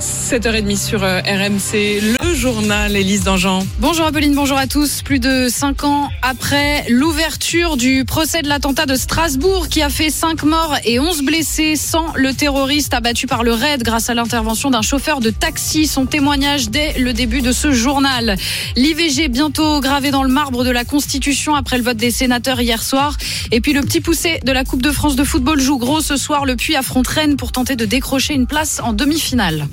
7h30 0.00 0.76
sur 0.76 1.04
euh, 1.04 1.20
RMC, 1.20 2.00
le 2.20 2.34
journal 2.34 2.94
Élise 2.94 3.24
Dangean. 3.24 3.66
Bonjour 3.78 4.04
Apolline, 4.04 4.34
bonjour 4.34 4.58
à 4.58 4.66
tous. 4.66 5.00
Plus 5.00 5.20
de 5.20 5.48
5 5.48 5.84
ans 5.84 6.10
après 6.20 6.84
l'ouverture 6.90 7.78
du 7.78 8.04
procès 8.04 8.42
de 8.42 8.48
l'attentat 8.48 8.84
de 8.84 8.94
Strasbourg 8.94 9.68
qui 9.68 9.80
a 9.80 9.88
fait 9.88 10.10
5 10.10 10.42
morts 10.42 10.76
et 10.84 11.00
11 11.00 11.22
blessés 11.22 11.76
sans 11.76 12.12
le 12.14 12.34
terroriste 12.34 12.92
abattu 12.92 13.26
par 13.26 13.42
le 13.42 13.54
raid 13.54 13.82
grâce 13.82 14.10
à 14.10 14.14
l'intervention 14.14 14.70
d'un 14.70 14.82
chauffeur 14.82 15.20
de 15.20 15.30
taxi. 15.30 15.86
Son 15.86 16.04
témoignage 16.04 16.68
dès 16.68 16.98
le 16.98 17.14
début 17.14 17.40
de 17.40 17.52
ce 17.52 17.72
journal. 17.72 18.36
L'IVG 18.76 19.28
bientôt 19.28 19.80
gravé 19.80 20.10
dans 20.10 20.24
le 20.24 20.30
marbre 20.30 20.62
de 20.62 20.70
la 20.70 20.84
Constitution 20.84 21.54
après 21.54 21.78
le 21.78 21.84
vote 21.84 21.96
des 21.96 22.10
sénateurs 22.10 22.60
hier 22.60 22.82
soir. 22.82 23.16
Et 23.50 23.62
puis 23.62 23.72
le 23.72 23.80
petit 23.80 24.02
poussé 24.02 24.40
de 24.44 24.52
la 24.52 24.64
Coupe 24.64 24.82
de 24.82 24.92
France 24.92 25.16
de 25.16 25.24
football 25.24 25.58
joue 25.58 25.78
gros 25.78 26.02
ce 26.02 26.16
soir. 26.16 26.44
Le 26.44 26.56
Puy 26.56 26.76
affronte 26.76 27.06
Rennes 27.06 27.36
pour 27.36 27.50
tenter 27.50 27.76
de 27.76 27.86
décrocher 27.86 28.34
une 28.34 28.46
place 28.46 28.80
en 28.84 28.92
demi-finale. 28.92 29.66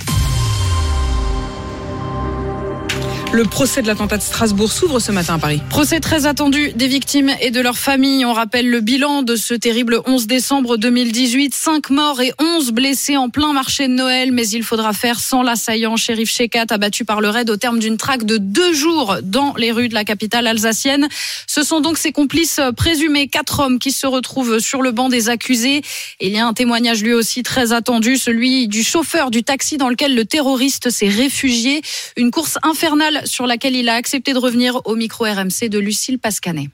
Le 3.33 3.45
procès 3.45 3.81
de 3.81 3.87
l'attentat 3.87 4.17
de 4.17 4.21
Strasbourg 4.21 4.71
s'ouvre 4.71 4.99
ce 4.99 5.11
matin 5.11 5.33
à 5.33 5.39
Paris. 5.39 5.59
Procès 5.71 5.99
très 5.99 6.27
attendu 6.27 6.71
des 6.73 6.87
victimes 6.87 7.31
et 7.41 7.49
de 7.49 7.61
leurs 7.61 7.79
familles. 7.79 8.25
On 8.25 8.33
rappelle 8.33 8.69
le 8.69 8.79
bilan 8.79 9.23
de 9.23 9.35
ce 9.35 9.55
terrible 9.55 10.01
11 10.05 10.27
décembre 10.27 10.77
2018. 10.77 11.55
5 11.55 11.89
morts 11.89 12.21
et 12.21 12.31
11 12.39 12.71
blessés 12.73 13.17
en 13.17 13.29
plein 13.29 13.51
marché 13.51 13.87
de 13.87 13.93
Noël. 13.93 14.31
Mais 14.31 14.47
il 14.47 14.61
faudra 14.61 14.93
faire 14.93 15.19
sans 15.19 15.41
l'assaillant 15.41 15.97
shérif 15.97 16.29
Shekat 16.29 16.67
abattu 16.69 17.05
par 17.05 17.21
le 17.21 17.29
raid 17.29 17.49
au 17.49 17.57
terme 17.57 17.79
d'une 17.79 17.97
traque 17.97 18.23
de 18.23 18.37
deux 18.37 18.71
jours 18.71 19.17
dans 19.23 19.55
les 19.57 19.71
rues 19.71 19.89
de 19.89 19.95
la 19.95 20.03
capitale 20.03 20.45
alsacienne. 20.45 21.07
Ce 21.47 21.63
sont 21.63 21.81
donc 21.81 21.97
ses 21.97 22.11
complices 22.11 22.61
présumés, 22.77 23.27
quatre 23.29 23.61
hommes 23.61 23.79
qui 23.79 23.91
se 23.91 24.05
retrouvent 24.05 24.59
sur 24.59 24.83
le 24.83 24.91
banc 24.91 25.09
des 25.09 25.29
accusés. 25.29 25.81
Et 26.19 26.27
il 26.27 26.33
y 26.33 26.37
a 26.37 26.45
un 26.45 26.53
témoignage 26.53 27.01
lui 27.01 27.13
aussi 27.13 27.41
très 27.41 27.73
attendu, 27.73 28.17
celui 28.17 28.67
du 28.67 28.83
chauffeur 28.83 29.31
du 29.31 29.43
taxi 29.43 29.77
dans 29.77 29.89
lequel 29.89 30.13
le 30.13 30.23
terroriste 30.23 30.91
s'est 30.91 31.09
réfugié. 31.09 31.81
Une 32.15 32.29
course 32.29 32.59
infernale 32.61 33.22
sur 33.25 33.47
laquelle 33.47 33.75
il 33.75 33.89
a 33.89 33.93
accepté 33.95 34.33
de 34.33 34.39
revenir 34.39 34.81
au 34.85 34.95
micro 34.95 35.25
RMC 35.25 35.69
de 35.69 35.79
Lucille 35.79 36.19
Pascanet. 36.19 36.69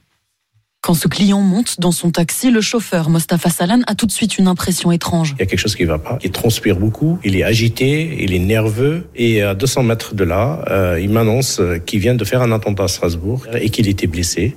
Quand 0.82 0.94
ce 0.94 1.08
client 1.08 1.40
monte 1.40 1.78
dans 1.78 1.92
son 1.92 2.10
taxi, 2.10 2.50
le 2.50 2.62
chauffeur 2.62 3.10
Mostafa 3.10 3.50
Salan 3.50 3.80
a 3.86 3.94
tout 3.94 4.06
de 4.06 4.12
suite 4.12 4.38
une 4.38 4.48
impression 4.48 4.90
étrange. 4.90 5.34
Il 5.36 5.40
y 5.40 5.42
a 5.42 5.46
quelque 5.46 5.58
chose 5.58 5.76
qui 5.76 5.82
ne 5.82 5.88
va 5.88 5.98
pas. 5.98 6.18
Il 6.24 6.30
transpire 6.30 6.76
beaucoup, 6.76 7.18
il 7.22 7.36
est 7.36 7.42
agité, 7.42 8.16
il 8.18 8.32
est 8.32 8.38
nerveux. 8.38 9.06
Et 9.14 9.42
à 9.42 9.54
200 9.54 9.82
mètres 9.82 10.14
de 10.14 10.24
là, 10.24 10.64
euh, 10.70 10.98
il 10.98 11.10
m'annonce 11.10 11.60
qu'il 11.84 12.00
vient 12.00 12.14
de 12.14 12.24
faire 12.24 12.40
un 12.40 12.50
attentat 12.50 12.84
à 12.84 12.88
Strasbourg 12.88 13.46
et 13.60 13.68
qu'il 13.68 13.88
était 13.88 14.06
blessé. 14.06 14.56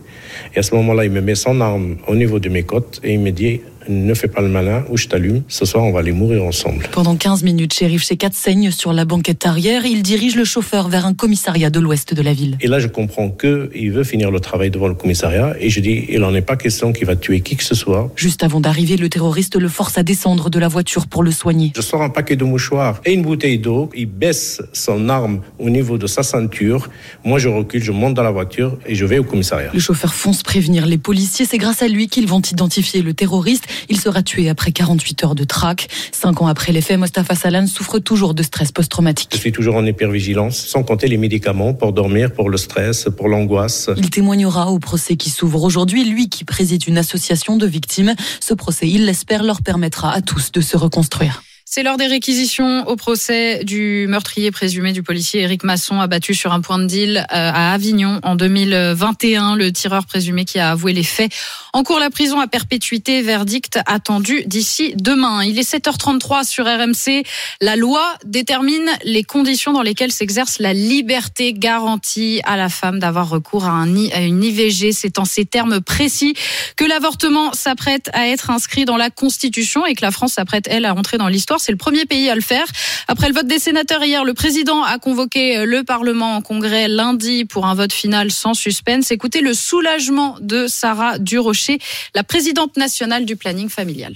Et 0.56 0.60
à 0.60 0.64
ce 0.64 0.74
moment-là, 0.76 1.04
il 1.04 1.12
me 1.12 1.20
met 1.20 1.36
son 1.36 1.60
arme 1.60 1.98
au 2.08 2.16
niveau 2.16 2.40
de 2.40 2.48
mes 2.48 2.64
côtes 2.64 3.02
et 3.04 3.14
il 3.14 3.20
me 3.20 3.32
dit 3.32 3.60
ne 3.88 4.14
fais 4.14 4.28
pas 4.28 4.42
le 4.42 4.50
malin 4.50 4.84
ou 4.90 4.98
je 4.98 5.08
t'allume. 5.08 5.44
Ce 5.48 5.66
soir, 5.66 5.84
on 5.84 5.92
va 5.92 6.00
aller 6.00 6.12
mourir 6.12 6.44
ensemble. 6.44 6.88
Pendant 6.92 7.16
15 7.16 7.44
minutes, 7.44 7.74
shérif 7.74 8.04
Shekat 8.04 8.32
saigne 8.34 8.72
sur 8.72 8.94
la 8.94 9.06
banquette 9.06 9.46
arrière. 9.46 9.86
Il 9.86 10.04
dirige 10.04 10.36
le 10.36 10.46
chauffeur 10.46 10.90
vers 10.90 11.06
un 11.06 11.14
commissariat 11.14 11.70
de 11.70 11.80
l'ouest 11.80 12.14
de 12.14 12.22
la 12.22 12.34
ville. 12.34 12.58
Et 12.62 12.68
là, 12.68 12.80
je 12.80 12.88
comprends 12.88 13.30
qu'il 13.30 13.92
veut 13.92 14.04
finir 14.04 14.32
le 14.32 14.40
travail 14.40 14.72
devant 14.72 14.88
le 14.88 14.96
commissariat. 14.96 15.56
Et 15.60 15.70
je 15.70 15.80
dis, 15.80 16.06
il 16.10 16.20
n'en 16.20 16.34
est 16.34 16.42
pas 16.42 16.56
question 16.56 16.94
qu'il 16.94 17.06
va 17.06 17.16
tuer 17.16 17.42
qui 17.42 17.56
que 17.56 17.64
ce 17.64 17.76
soit. 17.76 18.12
Juste 18.16 18.44
avant 18.44 18.60
d'arriver, 18.60 18.98
le 18.98 19.10
terroriste 19.10 19.56
le 19.56 19.68
force 19.68 19.98
à 19.98 20.04
descendre 20.04 20.50
de 20.50 20.60
la 20.60 20.68
voiture 20.68 21.08
pour 21.08 21.24
le 21.24 21.32
soigner. 21.32 21.72
Je 21.76 21.82
sors 21.82 22.02
un 22.02 22.10
paquet 22.10 22.36
de 22.36 22.44
mouchoirs 22.44 23.02
et 23.06 23.14
une 23.14 23.22
bouteille 23.22 23.60
d'eau. 23.60 23.90
Il 23.96 24.08
baisse 24.08 24.62
son 24.74 25.10
arme 25.10 25.42
au 25.60 25.70
niveau 25.70 25.98
de 25.98 26.08
sa 26.08 26.24
ceinture. 26.24 26.90
Moi, 27.24 27.40
je 27.40 27.50
recule, 27.50 27.84
je 27.84 27.92
monte 27.92 28.14
dans 28.14 28.24
la 28.24 28.32
voiture 28.32 28.78
et 28.86 28.96
je 28.96 29.06
vais 29.06 29.20
au 29.20 29.24
commissariat. 29.24 29.72
Le 29.74 29.80
chauffeur 29.80 30.14
fonce 30.14 30.44
prévenir 30.44 30.86
les 30.86 30.98
policiers. 30.98 31.46
C'est 31.46 31.58
grâce 31.58 31.82
à 31.82 31.88
lui 31.88 32.08
qu'ils 32.08 32.28
vont 32.28 32.42
identifier 32.42 33.02
le 33.02 33.14
terroriste. 33.14 33.66
Il 33.90 34.00
sera 34.00 34.24
tué 34.24 34.50
après 34.50 34.72
48 34.72 35.24
heures 35.24 35.36
de 35.36 35.44
traque. 35.44 35.88
Cinq 36.12 36.42
ans 36.42 36.48
après 36.48 36.72
les 36.72 36.82
faits, 36.82 36.98
Mostafa 36.98 37.36
Salan 37.36 37.68
souffre 37.68 38.00
toujours 38.00 38.34
de 38.34 38.44
stress 38.44 38.72
post-traumatique. 38.72 39.30
Je 39.34 39.40
suis 39.40 39.52
toujours 39.52 39.76
en 39.76 39.86
hypervigilance, 39.86 40.58
sans 40.58 40.84
compter 40.84 41.08
les 41.08 41.18
médicaments 41.18 41.74
pour 41.74 41.94
dormir, 41.94 42.32
pour 42.32 42.50
le 42.50 42.58
stress, 42.58 43.08
pour 43.16 43.28
l'angoisse. 43.28 43.90
Il 43.98 44.10
témoignera 44.10 44.72
au 44.72 44.80
procès 44.80 45.16
qui 45.16 45.30
s'ouvre 45.30 45.64
aujourd'hui, 45.64 46.06
lui 46.06 46.30
qui 46.30 46.44
préside 46.44 46.88
une 46.88 46.98
association 46.98 47.58
de 47.58 47.66
victimes. 47.66 48.16
Ce 48.40 48.54
procès, 48.54 48.88
il 48.88 49.06
l'espère, 49.06 49.44
leur 49.44 49.62
permettra 49.62 50.12
à 50.12 50.22
tous 50.22 50.52
de 50.52 50.62
se 50.62 50.78
reconstruire. 50.78 51.44
C'est 51.76 51.82
lors 51.82 51.98
des 51.98 52.06
réquisitions 52.06 52.88
au 52.88 52.96
procès 52.96 53.64
du 53.64 54.06
meurtrier 54.08 54.52
présumé 54.52 54.92
du 54.92 55.02
policier 55.02 55.42
Éric 55.42 55.64
Masson 55.64 56.00
abattu 56.00 56.36
sur 56.36 56.54
un 56.54 56.62
point 56.62 56.78
de 56.78 56.86
deal 56.86 57.26
à 57.30 57.74
Avignon 57.74 58.20
en 58.22 58.36
2021. 58.36 59.56
Le 59.56 59.72
tireur 59.72 60.06
présumé 60.06 60.46
qui 60.46 60.60
a 60.60 60.70
avoué 60.70 60.94
les 60.94 61.02
faits 61.02 61.34
en 61.74 61.82
cours 61.82 61.98
la 61.98 62.12
prison 62.12 62.40
à 62.40 62.46
perpétuité. 62.46 63.24
Verdict 63.24 63.80
attendu 63.88 64.44
d'ici 64.46 64.94
demain. 64.98 65.44
Il 65.44 65.58
est 65.58 65.68
7h33 65.68 66.46
sur 66.46 66.66
RMC. 66.66 67.24
La 67.60 67.76
loi 67.76 68.08
détermine 68.24 68.88
les 69.04 69.24
conditions 69.24 69.74
dans 69.74 69.82
lesquelles 69.82 70.12
s'exerce 70.12 70.60
la 70.60 70.74
liberté 70.74 71.54
garantie 71.54 72.40
à 72.44 72.56
la 72.56 72.70
femme 72.70 73.00
d'avoir 73.00 73.30
recours 73.30 73.66
à, 73.66 73.72
un, 73.72 74.10
à 74.12 74.22
une 74.22 74.44
IVG. 74.44 74.92
C'est 74.92 75.18
en 75.18 75.26
ces 75.26 75.46
termes 75.46 75.82
précis 75.82 76.36
que 76.76 76.86
l'avortement 76.86 77.52
s'apprête 77.54 78.12
à 78.14 78.28
être 78.28 78.52
inscrit 78.52 78.86
dans 78.86 78.98
la 78.98 79.10
Constitution 79.10 79.88
et 79.88 79.96
que 79.96 80.06
la 80.06 80.12
France 80.12 80.34
s'apprête, 80.34 80.68
elle, 80.70 80.86
à 80.86 80.94
entrer 80.94 81.18
dans 81.18 81.30
l'histoire. 81.30 81.62
C'est 81.64 81.72
le 81.72 81.78
premier 81.78 82.06
pays 82.06 82.30
à 82.30 82.36
le 82.36 82.42
faire. 82.42 82.66
Après 83.08 83.30
le 83.30 83.34
vote 83.34 83.48
des 83.48 83.60
sénateurs 83.60 84.04
hier, 84.04 84.26
le 84.26 84.34
président 84.34 84.84
a 84.84 84.98
convoqué 85.00 85.66
le 85.66 85.84
Parlement 85.84 86.36
en 86.36 86.42
congrès 86.42 86.88
lundi 86.88 87.46
pour 87.46 87.66
un 87.66 87.74
vote 87.74 87.94
final 87.94 88.32
sans 88.32 88.54
suspense. 88.54 89.12
Écoutez 89.12 89.42
le 89.42 89.54
soulagement 89.54 90.38
de 90.42 90.68
Sarah 90.68 91.18
Durocher, 91.20 91.80
la 92.16 92.24
présidente 92.24 92.78
nationale 92.78 93.26
du 93.26 93.36
planning 93.36 93.70
familial. 93.70 94.14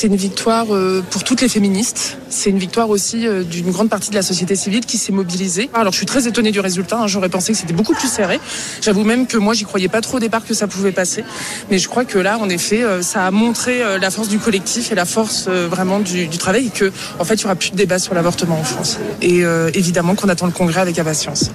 C'est 0.00 0.06
une 0.06 0.14
victoire 0.14 0.66
pour 1.10 1.24
toutes 1.24 1.40
les 1.40 1.48
féministes. 1.48 2.18
C'est 2.28 2.50
une 2.50 2.58
victoire 2.60 2.88
aussi 2.88 3.26
d'une 3.50 3.72
grande 3.72 3.88
partie 3.88 4.10
de 4.10 4.14
la 4.14 4.22
société 4.22 4.54
civile 4.54 4.86
qui 4.86 4.96
s'est 4.96 5.10
mobilisée. 5.10 5.70
Alors 5.74 5.92
je 5.92 5.96
suis 5.96 6.06
très 6.06 6.28
étonnée 6.28 6.52
du 6.52 6.60
résultat. 6.60 7.08
J'aurais 7.08 7.28
pensé 7.28 7.50
que 7.50 7.58
c'était 7.58 7.72
beaucoup 7.72 7.94
plus 7.94 8.06
serré. 8.06 8.38
J'avoue 8.80 9.02
même 9.02 9.26
que 9.26 9.36
moi 9.36 9.54
j'y 9.54 9.64
croyais 9.64 9.88
pas 9.88 10.00
trop 10.00 10.18
au 10.18 10.20
départ 10.20 10.46
que 10.46 10.54
ça 10.54 10.68
pouvait 10.68 10.92
passer. 10.92 11.24
Mais 11.68 11.78
je 11.78 11.88
crois 11.88 12.04
que 12.04 12.20
là, 12.20 12.38
en 12.38 12.48
effet, 12.48 12.84
ça 13.02 13.26
a 13.26 13.32
montré 13.32 13.82
la 13.98 14.10
force 14.12 14.28
du 14.28 14.38
collectif 14.38 14.92
et 14.92 14.94
la 14.94 15.04
force 15.04 15.48
vraiment 15.48 15.98
du, 15.98 16.28
du 16.28 16.38
travail 16.38 16.68
et 16.68 16.70
que 16.70 16.92
en 17.18 17.24
fait 17.24 17.34
il 17.34 17.42
y 17.42 17.44
aura 17.46 17.56
plus 17.56 17.72
de 17.72 17.76
débat 17.76 17.98
sur 17.98 18.14
l'avortement 18.14 18.60
en 18.60 18.64
France. 18.64 19.00
Et 19.20 19.40
évidemment 19.74 20.14
qu'on 20.14 20.28
attend 20.28 20.46
le 20.46 20.52
Congrès 20.52 20.80
avec 20.80 20.96
impatience. 21.00 21.50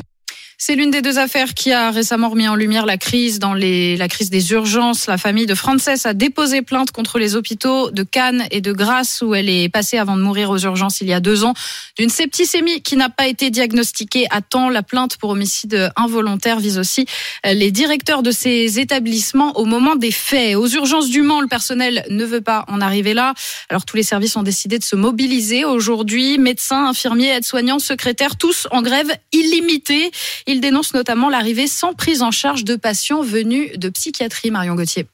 C'est 0.57 0.75
l'une 0.75 0.91
des 0.91 1.01
deux 1.01 1.17
affaires 1.17 1.53
qui 1.53 1.71
a 1.71 1.91
récemment 1.91 2.29
remis 2.29 2.47
en 2.47 2.55
lumière 2.55 2.85
la 2.85 2.97
crise 2.97 3.39
dans 3.39 3.53
les, 3.53 3.97
la 3.97 4.07
crise 4.07 4.29
des 4.29 4.51
urgences. 4.51 5.07
La 5.07 5.17
famille 5.17 5.45
de 5.45 5.55
Frances 5.55 6.05
a 6.05 6.13
déposé 6.13 6.61
plainte 6.61 6.91
contre 6.91 7.19
les 7.19 7.35
hôpitaux 7.35 7.91
de 7.91 8.03
Cannes 8.03 8.45
et 8.51 8.61
de 8.61 8.71
Grasse 8.71 9.21
où 9.21 9.35
elle 9.35 9.49
est 9.49 9.67
passée 9.69 9.97
avant 9.97 10.15
de 10.15 10.21
mourir 10.21 10.49
aux 10.51 10.59
urgences 10.59 11.01
il 11.01 11.07
y 11.07 11.13
a 11.13 11.19
deux 11.19 11.43
ans 11.43 11.53
d'une 11.97 12.09
septicémie 12.09 12.81
qui 12.81 12.95
n'a 12.95 13.09
pas 13.09 13.27
été 13.27 13.49
diagnostiquée 13.49 14.27
à 14.29 14.41
temps. 14.41 14.69
La 14.69 14.83
plainte 14.83 15.17
pour 15.17 15.31
homicide 15.31 15.91
involontaire 15.95 16.59
vise 16.59 16.77
aussi 16.77 17.05
les 17.43 17.71
directeurs 17.71 18.23
de 18.23 18.31
ces 18.31 18.79
établissements 18.79 19.57
au 19.57 19.65
moment 19.65 19.95
des 19.95 20.11
faits. 20.11 20.55
Aux 20.55 20.67
urgences 20.67 21.09
du 21.09 21.21
Mans, 21.21 21.41
le 21.41 21.47
personnel 21.47 22.05
ne 22.09 22.25
veut 22.25 22.41
pas 22.41 22.63
en 22.67 22.79
arriver 22.79 23.13
là. 23.13 23.33
Alors 23.69 23.85
tous 23.85 23.97
les 23.97 24.03
services 24.03 24.35
ont 24.37 24.43
décidé 24.43 24.79
de 24.79 24.83
se 24.83 24.95
mobiliser 24.95 25.65
aujourd'hui. 25.65 26.37
Médecins, 26.37 26.85
infirmiers, 26.87 27.29
aides-soignants, 27.29 27.79
secrétaires, 27.79 28.37
tous 28.37 28.67
en 28.71 28.81
grève 28.81 29.11
illimitée. 29.31 30.11
Il 30.47 30.52
dénonce 30.61 30.93
notamment 30.93 31.29
l'arrivée 31.29 31.67
sans 31.67 31.93
prise 31.93 32.21
en 32.21 32.31
charge 32.31 32.63
de 32.63 32.75
patients 32.75 33.21
venus 33.21 33.77
de 33.77 33.89
psychiatrie, 33.89 34.51
Marion 34.51 34.75
Gauthier. 34.75 35.07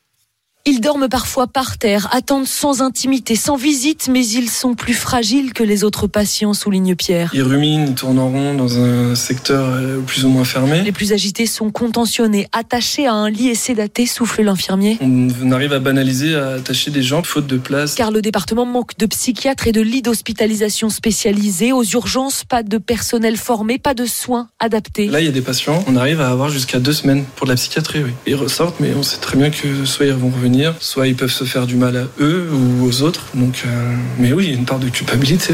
Ils 0.66 0.82
dorment 0.82 1.08
parfois 1.08 1.48
par 1.48 1.78
terre, 1.78 2.10
attendent 2.12 2.46
sans 2.46 2.82
intimité, 2.82 3.36
sans 3.36 3.56
visite, 3.56 4.10
mais 4.12 4.28
ils 4.28 4.50
sont 4.50 4.76
plus 4.76 4.94
fragiles 4.94 5.54
que 5.54 5.64
les 5.64 5.84
autres 5.84 6.06
patients, 6.06 6.54
souligne 6.54 6.96
Pierre. 6.96 7.32
Ils 7.34 7.42
ruminent, 7.42 7.88
ils 7.88 7.96
tournent 7.96 8.20
en 8.20 8.30
rond 8.30 8.54
dans 8.54 8.78
un 8.78 9.16
secteur 9.16 9.80
plus 10.06 10.26
ou 10.26 10.30
moins 10.30 10.44
fermé. 10.44 10.82
Les 10.82 10.92
plus 10.92 11.14
agités 11.14 11.46
sont 11.46 11.72
contentionnés, 11.72 12.48
attachés 12.52 13.08
à 13.08 13.14
un 13.14 13.30
lit 13.30 13.48
et 13.48 13.56
sédatés, 13.56 14.06
souffle 14.06 14.44
l'infirmier. 14.44 15.00
On 15.02 15.52
arrive 15.52 15.72
à 15.72 15.80
banaliser, 15.80 16.36
à 16.36 16.50
attacher 16.56 16.92
des 16.92 17.04
gens, 17.04 17.24
faute 17.24 17.48
de 17.48 17.58
place. 17.58 17.96
Car 17.96 18.12
le 18.12 18.22
département 18.22 18.66
manque 18.66 18.98
de 18.98 19.06
psychiatres 19.06 19.68
et 19.68 19.72
de 19.72 19.82
lits 19.82 20.02
d'hospitalisation 20.02 20.90
spécialisés. 20.90 21.72
Aux 21.72 21.84
urgences, 21.84 22.44
pas 22.44 22.64
de 22.64 22.78
personnel 22.78 23.38
formé, 23.38 23.80
pas 23.80 23.94
de 23.94 24.06
soins 24.06 24.50
adaptés. 24.60 25.08
Là, 25.08 25.22
il 25.22 25.26
y 25.26 25.30
a 25.30 25.32
des 25.32 25.42
patients, 25.42 25.84
on 25.88 25.96
arrive 25.96 26.20
à 26.20 26.30
avoir 26.30 26.50
jusqu'à 26.50 26.80
deux 26.80 26.94
semaines 26.94 27.24
pour 27.38 27.48
de 27.48 27.52
la 27.54 27.56
psychiatrie. 27.56 28.04
Oui. 28.04 28.12
Ils 28.28 28.36
ressortent, 28.36 28.80
mais 28.82 28.94
on 28.96 29.04
sait 29.04 29.18
très 29.18 29.38
bien 29.38 29.50
que 29.50 29.86
soit 29.86 30.06
ils 30.06 30.14
vont 30.14 30.30
revenir 30.30 30.59
soit 30.80 31.08
ils 31.08 31.16
peuvent 31.16 31.32
se 31.32 31.44
faire 31.44 31.66
du 31.66 31.76
mal 31.76 31.98
à 31.98 32.08
eux 32.20 32.50
ou 32.52 32.86
aux 32.86 33.02
autres. 33.02 33.26
Donc, 33.34 33.64
euh, 33.66 33.96
mais 34.18 34.34
oui, 34.34 34.46
il 34.46 34.52
y 34.52 34.54
a 34.54 34.58
une 34.58 34.66
part 34.66 34.80
de 34.80 34.90
culpabilité. 34.90 35.54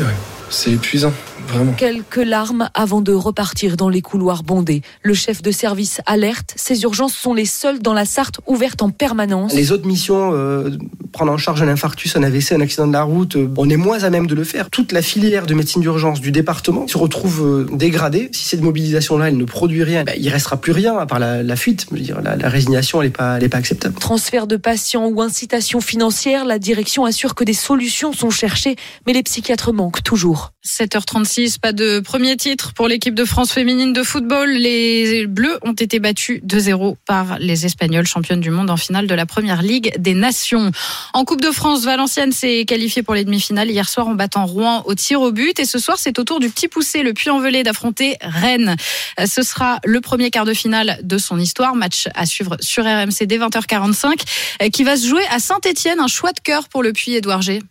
C'est 0.50 0.72
épuisant. 0.72 1.14
Vraiment. 1.48 1.74
Quelques 1.74 2.18
larmes 2.18 2.70
avant 2.74 3.02
de 3.02 3.14
repartir 3.14 3.78
dans 3.78 3.90
les 3.90 4.02
couloirs 4.02 4.44
bondés. 4.44 4.82
Le 5.04 5.14
chef 5.14 5.42
de 5.42 5.52
service 5.52 6.02
alerte, 6.06 6.54
ces 6.56 6.84
urgences 6.84 7.14
sont 7.16 7.34
les 7.34 7.46
seules 7.46 7.80
dans 7.80 7.94
la 7.94 8.06
Sarthe 8.06 8.40
ouvertes 8.48 8.82
en 8.82 8.90
permanence. 8.90 9.54
Les 9.54 9.72
autres 9.72 9.88
missions, 9.88 10.32
euh, 10.34 10.72
prendre 11.12 11.32
en 11.32 11.38
charge 11.38 11.62
un 11.62 11.68
infarctus, 11.68 12.16
un 12.16 12.24
AVC, 12.24 12.54
un 12.54 12.62
accident 12.62 12.88
de 12.88 12.94
la 12.94 13.04
route, 13.04 13.36
euh, 13.36 13.48
on 13.58 13.70
est 13.70 13.78
moins 13.78 14.04
à 14.04 14.10
même 14.10 14.28
de 14.28 14.36
le 14.36 14.44
faire. 14.44 14.70
Toute 14.70 14.92
la 14.92 15.02
filière 15.02 15.46
de 15.46 15.54
médecine 15.54 15.82
d'urgence 15.82 16.22
du 16.22 16.32
département 16.32 16.88
se 16.88 16.98
retrouve 16.98 17.42
euh, 17.42 17.68
dégradée. 17.76 18.30
Si 18.32 18.46
cette 18.46 18.62
mobilisation-là, 18.62 19.30
elle 19.30 19.38
ne 19.38 19.46
produit 19.46 19.84
rien, 19.84 20.04
ben, 20.04 20.16
il 20.18 20.30
restera 20.30 20.58
plus 20.58 20.72
rien 20.72 20.98
à 20.98 21.06
part 21.06 21.20
la, 21.20 21.44
la 21.44 21.56
fuite. 21.56 21.86
Je 21.92 21.96
veux 21.96 22.02
dire, 22.02 22.22
la, 22.22 22.36
la 22.36 22.50
résignation, 22.50 23.02
elle 23.02 23.10
n'est 23.10 23.14
pas, 23.14 23.38
elle 23.38 23.44
est 23.44 23.50
pas 23.50 23.58
acceptable. 23.58 23.96
Transfert 24.00 24.48
de 24.48 24.58
patients 24.58 25.08
ou 25.08 25.22
incitation 25.22 25.82
financière, 25.82 26.46
la 26.46 26.60
direction 26.60 27.06
assure 27.06 27.36
que 27.36 27.44
des 27.44 27.54
solutions 27.54 28.14
sont 28.14 28.30
cherchées, 28.30 28.76
mais 29.06 29.14
les 29.14 29.24
psychiatres 29.24 29.74
manquent 29.74 30.04
toujours. 30.04 30.52
7h36, 30.66 31.35
pas 31.62 31.74
de 31.74 32.00
premier 32.00 32.38
titre 32.38 32.72
pour 32.74 32.88
l'équipe 32.88 33.14
de 33.14 33.26
France 33.26 33.52
féminine 33.52 33.92
de 33.92 34.04
football. 34.04 34.52
Les 34.52 35.28
Bleus 35.28 35.58
ont 35.64 35.74
été 35.74 36.00
battus 36.00 36.42
2-0 36.44 36.96
par 37.06 37.40
les 37.40 37.66
Espagnols, 37.66 38.08
championnes 38.08 38.40
du 38.40 38.52
monde 38.52 38.70
en 38.70 38.78
finale 38.78 39.06
de 39.06 39.14
la 39.14 39.26
Première 39.26 39.62
Ligue 39.62 39.94
des 40.00 40.14
Nations. 40.14 40.72
En 41.14 41.26
Coupe 41.26 41.42
de 41.42 41.52
France, 41.52 41.84
Valenciennes 41.84 42.32
s'est 42.32 42.64
qualifiée 42.66 43.04
pour 43.04 43.16
les 43.16 43.26
demi-finales 43.26 43.70
hier 43.70 43.90
soir 43.90 44.08
en 44.08 44.16
battant 44.16 44.46
Rouen 44.46 44.84
au 44.86 44.96
tir 44.96 45.20
au 45.20 45.34
but. 45.34 45.60
Et 45.60 45.66
ce 45.66 45.78
soir, 45.78 45.98
c'est 46.00 46.18
au 46.20 46.24
tour 46.24 46.40
du 46.40 46.50
petit 46.50 46.70
poussé, 46.70 47.04
le 47.04 47.14
Puy-en-Velay, 47.14 47.64
d'affronter 47.64 48.16
Rennes. 48.22 48.78
Ce 49.26 49.42
sera 49.42 49.80
le 49.84 50.00
premier 50.00 50.32
quart 50.32 50.46
de 50.46 50.54
finale 50.54 51.00
de 51.04 51.18
son 51.18 51.38
histoire. 51.38 51.76
Match 51.76 52.08
à 52.16 52.26
suivre 52.26 52.56
sur 52.62 52.86
RMC 52.86 53.26
dès 53.26 53.40
20h45, 53.40 54.70
qui 54.72 54.86
va 54.86 54.96
se 54.96 55.06
jouer 55.06 55.24
à 55.32 55.40
Saint-Etienne. 55.40 56.00
Un 56.00 56.08
choix 56.08 56.32
de 56.32 56.40
cœur 56.40 56.70
pour 56.70 56.82
le 56.82 56.94
Puy-Édouard 56.94 57.42
G. 57.42 57.62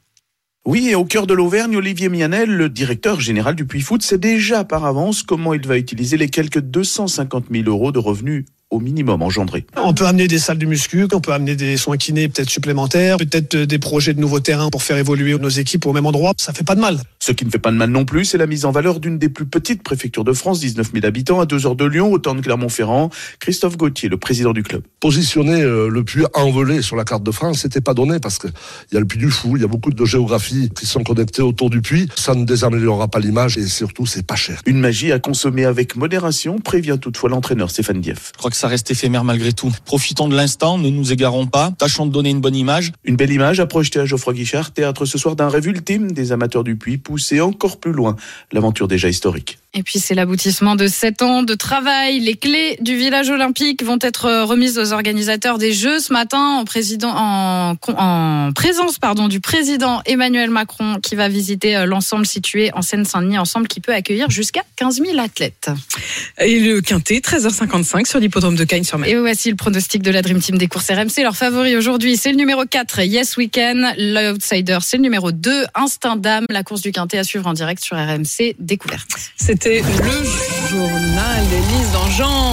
Oui, 0.66 0.88
et 0.88 0.94
au 0.94 1.05
cœur 1.05 1.26
de 1.26 1.34
l'Auvergne, 1.34 1.76
Olivier 1.76 2.08
Mianel, 2.08 2.49
le 2.49 2.70
directeur 2.70 3.20
général 3.20 3.55
du 3.55 3.66
Puy 3.66 3.82
Foot, 3.82 4.02
sait 4.02 4.16
déjà 4.16 4.64
par 4.64 4.87
avance 4.87 5.22
comment 5.22 5.52
il 5.52 5.66
va 5.66 5.76
utiliser 5.76 6.16
les 6.16 6.31
quelques 6.31 6.61
250 6.61 7.46
000 7.50 7.69
euros 7.69 7.93
de 7.93 7.99
revenus 7.99 8.46
au 8.75 8.81
minimum 8.81 9.23
engendré. 9.23 9.67
On 9.76 9.94
peut 9.94 10.06
amener 10.06 10.26
des 10.26 10.38
salles 10.38 10.59
de 10.59 10.67
muscu, 10.67 11.06
on 11.12 11.21
peut 11.21 11.32
amener 11.32 11.55
des 11.56 11.76
soins 11.76 11.97
kinés 11.97 12.29
peut-être 12.29 12.50
supplémentaires, 12.50 13.17
peut-être 13.17 13.56
des 13.56 13.79
projets 13.79 14.15
de 14.15 14.21
nouveaux 14.21 14.41
terrains 14.41 14.69
pour 14.71 14.82
faire 14.82 14.97
évoluer 14.97 15.38
nos 15.38 15.49
équipes 15.49 15.87
au 15.87 15.93
même 15.93 16.06
endroit. 16.06 16.32
Ça 16.37 16.53
fait 16.53 16.65
pas 16.65 16.75
de 16.75 16.81
mal. 16.81 16.99
Ce 17.21 17.32
qui 17.32 17.44
ne 17.44 17.50
fait 17.50 17.59
pas 17.59 17.71
de 17.71 17.76
mal 17.76 17.91
non 17.91 18.05
plus, 18.05 18.25
c'est 18.25 18.38
la 18.38 18.47
mise 18.47 18.65
en 18.65 18.73
valeur 18.73 19.00
d'une 19.00 19.19
des 19.19 19.29
plus 19.29 19.47
petites 19.47 19.82
préfectures 19.82 20.25
de 20.25 20.32
France, 20.32 20.61
19 20.61 20.93
000 20.93 21.06
habitants, 21.06 21.41
à 21.41 21.47
deux 21.47 21.67
heures 21.67 21.76
de 21.76 21.85
Lyon, 21.85 22.12
autant 22.12 22.35
de 22.35 22.41
Clermont-Ferrand. 22.41 23.11
Christophe 23.38 23.76
Gauthier, 23.76 24.09
le 24.09 24.17
président 24.17 24.53
du 24.53 24.62
club. 24.62 24.82
Positionner 25.00 25.62
euh, 25.62 25.88
le 25.88 26.05
puits 26.05 26.25
envolé 26.35 26.82
sur 26.82 26.97
la 26.97 27.05
carte 27.05 27.23
de 27.23 27.31
France, 27.31 27.61
c'était 27.61 27.81
pas 27.81 27.94
donné 27.94 28.19
parce 28.19 28.38
que 28.38 28.49
il 28.91 28.94
y 28.94 28.97
a 28.97 29.00
le 29.00 29.06
puits 29.06 29.19
du 29.19 29.31
Fou, 29.31 29.56
il 29.56 29.62
y 29.62 29.65
a 29.65 29.69
beaucoup 29.69 29.91
de 29.91 30.05
géographies 30.05 30.71
qui 30.75 30.87
sont 30.87 31.03
connectées 31.03 31.43
autour 31.43 31.71
du 31.71 31.81
puits. 31.81 32.09
Ça 32.17 32.35
ne 32.35 32.44
désaméliorera 32.44 33.09
pas 33.09 33.21
l'image 33.21 33.56
et 33.56 33.67
surtout, 33.67 34.06
c'est 34.06 34.26
pas 34.26 34.37
cher. 34.37 34.61
Une 34.67 34.81
magie 34.81 35.12
à 35.12 35.19
consommer 35.19 35.65
avec 35.65 35.97
modération, 35.97 36.59
prévient 36.59 36.99
toutefois 37.00 37.31
l'entraîneur 37.31 37.71
Stéphane 37.71 38.00
Dieff. 38.00 38.32
Je 38.35 38.38
crois 38.38 38.50
que 38.50 38.56
ça 38.64 38.69
reste 38.69 38.90
éphémère 38.90 39.25
malgré 39.25 39.52
tout. 39.52 39.70
Profitons 39.84 40.26
de 40.26 40.34
l'instant, 40.34 40.78
ne 40.78 40.88
nous 40.88 41.12
égarons 41.12 41.46
pas, 41.46 41.70
tâchons 41.76 42.06
de 42.06 42.11
donner 42.11 42.31
une 42.31 42.40
bonne 42.40 42.56
image. 42.56 42.93
Une 43.05 43.14
belle 43.14 43.31
image 43.31 43.61
à 43.61 43.66
projeter 43.66 44.00
à 44.00 44.06
Geoffroy 44.06 44.32
Guichard, 44.32 44.70
théâtre 44.70 45.05
ce 45.05 45.19
soir 45.19 45.37
d'un 45.37 45.50
rêve 45.50 45.66
ultime 45.66 46.12
des 46.12 46.32
amateurs 46.32 46.64
du 46.64 46.75
puits, 46.75 46.96
poussé 46.96 47.43
encore 47.43 47.76
plus 47.76 47.93
loin 47.93 48.16
l'aventure 48.52 48.88
déjà 48.88 49.11
historique. 49.11 49.58
Et 49.76 49.82
puis 49.82 49.99
c'est 49.99 50.15
l'aboutissement 50.15 50.76
de 50.76 50.87
sept 50.87 51.21
ans 51.21 51.43
de 51.43 51.55
travail. 51.55 52.21
Les 52.21 52.37
clés 52.37 52.76
du 52.81 52.97
village 52.97 53.29
olympique 53.29 53.82
vont 53.82 53.99
être 54.00 54.44
remises 54.44 54.79
aux 54.79 54.93
organisateurs 54.93 55.59
des 55.59 55.73
Jeux 55.73 55.99
ce 55.99 56.12
matin 56.12 56.59
en, 56.61 56.65
président, 56.65 57.12
en, 57.12 57.76
en 57.88 58.53
présence 58.53 58.99
pardon, 59.00 59.26
du 59.26 59.41
président 59.41 60.00
Emmanuel 60.06 60.50
Macron 60.50 61.00
qui 61.03 61.17
va 61.17 61.29
visiter 61.29 61.85
l'ensemble 61.87 62.25
situé 62.25 62.71
en 62.75 62.82
Seine-Saint-Denis, 62.82 63.38
ensemble 63.38 63.67
qui 63.67 63.81
peut 63.81 63.93
accueillir 63.93 64.31
jusqu'à 64.31 64.62
15 64.76 65.03
000 65.05 65.19
athlètes. 65.19 65.71
Et 66.38 66.61
le 66.61 66.81
quintet, 66.81 67.19
13h55 67.19 68.06
sur 68.06 68.21
l'hippodrome 68.21 68.55
de 68.55 68.65
Cagnes-sur-Mer. 68.65 69.09
Et 69.09 69.17
voici 69.17 69.50
le 69.50 69.56
pronostic 69.56 70.03
de 70.03 70.11
la 70.12 70.23
Dream 70.23 70.41
Team 70.41 70.56
des 70.56 70.69
courses 70.69 70.91
RMC. 70.91 71.23
Leur 71.23 71.37
favori 71.37 71.76
aujourd'hui, 71.76 72.17
c'est 72.17 72.31
le 72.31 72.37
numéro 72.37 72.65
4, 72.65 73.00
Yes 73.00 73.37
Weekend. 73.37 73.85
L'outsider, 73.99 74.79
c'est 74.82 74.99
le 74.99 75.03
numéro 75.03 75.32
2, 75.32 75.65
Instinct 75.75 76.17
Dame. 76.17 76.47
La 76.49 76.62
course 76.62 76.82
du 76.82 76.93
quintet 76.93 77.19
à 77.19 77.25
suivre 77.25 77.47
en 77.49 77.55
direct 77.55 77.82
sur 77.82 77.97
RMC 77.97 78.55
Découverte. 78.59 79.09
C'était 79.37 79.63
le 79.66 80.69
journal 80.69 81.46
d'Élise 81.49 81.90
Dangean. 81.93 82.44